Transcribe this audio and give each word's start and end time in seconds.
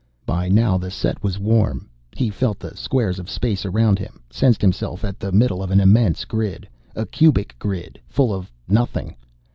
By 0.25 0.49
now 0.49 0.79
the 0.79 0.89
set 0.89 1.21
was 1.21 1.37
warm. 1.37 1.87
He 2.15 2.31
felt 2.31 2.57
the 2.57 2.75
squares 2.75 3.19
of 3.19 3.29
space 3.29 3.67
around 3.67 3.99
him, 3.99 4.23
sensed 4.31 4.59
himself 4.59 5.05
at 5.05 5.19
the 5.19 5.31
middle 5.31 5.61
of 5.61 5.69
an 5.69 5.79
immense 5.79 6.25
grid, 6.25 6.67
a 6.95 7.05
cubic 7.05 7.53
grid, 7.59 7.99
full 8.09 8.33
of 8.33 8.51
nothing. 8.67 9.15